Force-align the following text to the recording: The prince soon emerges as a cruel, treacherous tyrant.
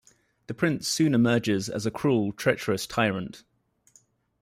The 0.47 0.55
prince 0.55 0.87
soon 0.87 1.13
emerges 1.13 1.69
as 1.69 1.85
a 1.85 1.91
cruel, 1.91 2.31
treacherous 2.31 2.87
tyrant. 2.87 3.43